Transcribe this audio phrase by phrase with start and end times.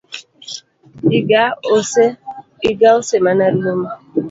[2.67, 3.89] Iga ose mana rumo